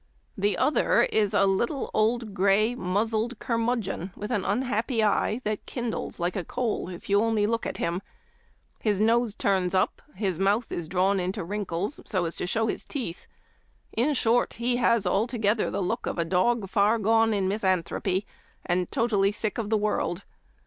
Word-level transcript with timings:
The 0.35 0.57
other 0.57 1.03
is 1.03 1.31
a 1.31 1.45
little, 1.45 1.91
old, 1.93 2.33
gray, 2.33 2.73
muzzled 2.73 3.37
curmudgeon, 3.37 4.11
with 4.15 4.31
an 4.31 4.43
un 4.43 4.63
happy 4.63 5.03
eye 5.03 5.41
that 5.43 5.67
kindles 5.67 6.19
like 6.19 6.35
a 6.35 6.43
coal 6.43 6.89
if 6.89 7.07
you 7.07 7.21
only 7.21 7.43
Memoir 7.43 7.53
of 7.59 7.63
Washington 7.65 7.85
Irving. 7.85 8.01
113 8.81 9.09
look 9.11 9.21
at 9.21 9.21
him; 9.21 9.21
his 9.21 9.21
nose 9.21 9.35
turns 9.35 9.75
up, 9.75 10.01
his 10.15 10.39
mouth 10.39 10.71
is 10.71 10.87
drawn 10.87 11.19
into 11.19 11.43
wrinkles 11.43 11.99
so 12.07 12.25
as 12.25 12.33
to 12.37 12.47
show 12.47 12.65
his 12.65 12.83
teeth; 12.83 13.27
in 13.95 14.15
short, 14.15 14.53
he 14.55 14.77
has 14.77 15.05
altogether 15.05 15.69
the 15.69 15.83
look 15.83 16.07
of 16.07 16.17
a 16.17 16.25
dog 16.25 16.67
far 16.67 16.97
gone 16.97 17.31
in 17.31 17.47
misanthropy, 17.47 18.25
and 18.65 18.91
totally 18.91 19.31
sick 19.31 19.59
of 19.59 19.69
the 19.69 19.77
world. 19.77 20.23